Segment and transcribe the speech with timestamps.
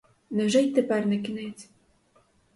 [0.29, 1.69] Невже й тепер не кінець!